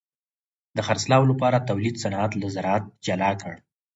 د 0.75 0.77
خرڅلاو 0.87 1.29
لپاره 1.31 1.65
تولید 1.69 1.95
صنعت 2.03 2.31
له 2.41 2.47
زراعت 2.55 2.83
جلا 3.05 3.31
کړ. 3.41 3.53